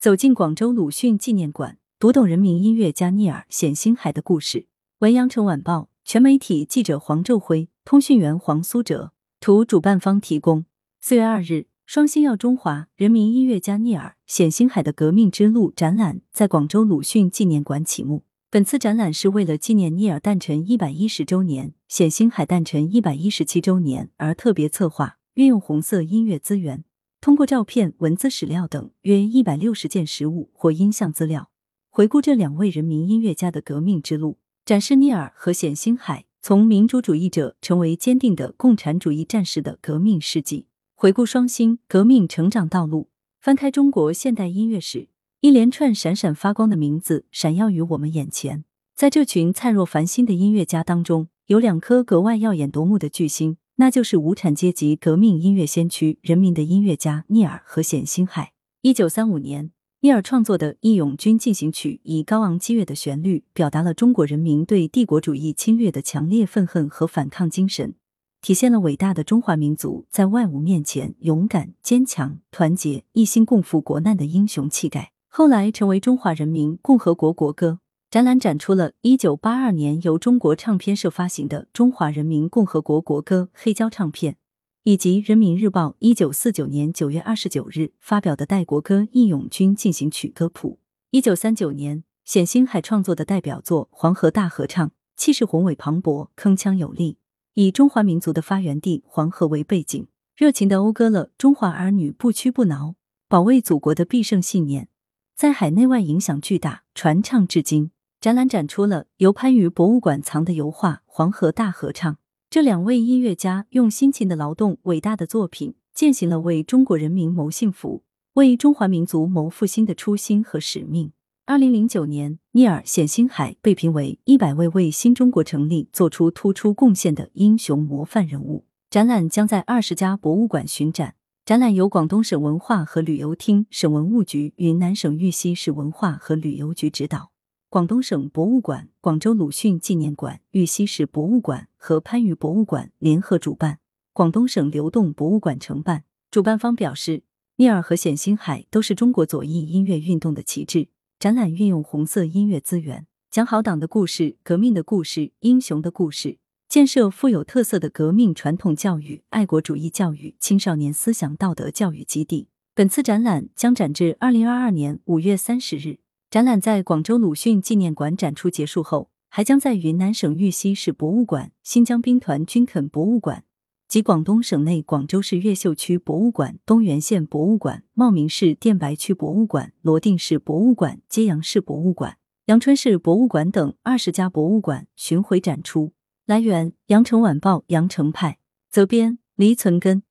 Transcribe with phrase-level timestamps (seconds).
[0.00, 4.68] 走进广州鲁迅纪念馆，读懂人民音乐家聂耳冼星海的故事。
[5.00, 10.66] 文阳城晚报全媒体记者黄昼辉，通讯员黄苏哲，图主办方提供。
[11.00, 18.22] 四月二日，双星耀中华人民音乐家聂耳冼星海的革命之路展览在广州鲁迅纪念馆启幕。
[18.48, 26.84] 本次展览是为了纪念聂耳诞辰一百一十周年、冼星海诞辰一百一十七周年而特别策划，运用红色音乐资源。
[27.20, 31.50] 通过照片、文字史料等约一百六十件实物或音像资料，
[31.90, 43.10] 回顾这两位人民音乐家的革命之路，展示聂耳和冼星海从民主主义者成为坚定的共产主义战士的革命事迹，回顾双星革命成长道路。
[43.40, 45.08] 翻开中国现代音乐史，
[45.40, 48.64] 一连串闪闪发光的名字闪耀于我们眼前。
[48.94, 53.56] 在这群灿若繁星的音乐家当中，有两颗格外耀眼夺目的巨星。
[53.80, 58.50] 那就是无产阶级革命音乐先驱、人民的音乐家聂耳和冼星海。
[58.82, 59.70] 一九三五年，
[60.00, 67.94] 聂耳创作的《义勇军进行曲》以高昂激越的旋律，表达了中国人民对帝国主义侵略的强烈愤恨和反抗精神，
[68.42, 75.12] 体现了伟大的中华民族在外侮面前勇敢、坚强、团结、一心共赴国难的英雄气概。
[75.28, 77.78] 后来成为中华人民共和国国歌。
[78.10, 84.38] 展览展出了1982年由中国唱片社发行的《中华人民共和国国歌》黑胶唱片，
[84.84, 90.78] 以及《人民日报》1949年9月29日发表的代国歌《义勇军进行曲》歌谱。
[91.10, 97.18] 1939年，冼星海创作的代表作《黄河大合唱》，气势宏伟磅礴，铿锵有力，
[97.52, 102.94] 以中华民族的发源地黄河为背景，热情的讴歌了中华儿女不屈不挠、
[103.28, 104.88] 保卫祖国的必胜信念，
[105.36, 107.90] 在海内外影响巨大，传唱至今。
[108.20, 112.12] 展览展出了由番禺博物馆藏的油画《黄河大合唱》。
[112.50, 118.02] 这两位音乐家用辛勤的劳动、伟大的作品，践行了为中国人民谋幸福、
[118.34, 121.12] 为中华民族谋复兴的初心和使命。
[121.46, 128.64] 二零零九年，聂耳冼星海被评为一百位为新中国成立做出突出贡献的英雄模范人物。
[128.90, 131.14] 展览将在二十家博物馆巡展。
[131.44, 137.30] 展览由广东省文化和旅游厅、省文物局、云南省玉溪市文化和旅游局指导。
[137.70, 143.78] 广东省博物馆、广州鲁迅纪念馆、玉溪市博物馆和番禺博物馆联合主办，
[144.14, 146.04] 广东省流动博物馆承办。
[146.30, 147.24] 主办方表示，
[147.56, 150.88] 聂耳和冼星海都是中国左翼音乐运动的旗帜。
[151.18, 156.38] 展览运用红色音乐资源，讲好党的故事、革命的故事、英雄的故事，
[156.70, 162.48] 建设富有特色的革命传统教育、爱国主义教育、青少年思想道德教育基地。
[162.74, 165.98] 本次展览将展至二零二二年五月三十日。
[166.30, 173.44] 展览在广州鲁迅纪念馆展出结束后，还将在云南省玉溪市博物馆、新疆兵团军垦博物馆
[173.88, 185.94] 及广东省内广州市越秀区博物馆、东源县博物馆、茂名市电白区博物馆、罗定市博物馆、揭阳市博物馆、阳春市博物馆等二十家博物馆巡回展出。
[186.26, 188.38] 来源：羊城晚报羊城派，
[188.70, 190.02] 责编：黎存根。